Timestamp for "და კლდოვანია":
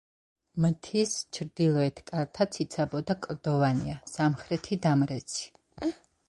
3.11-3.99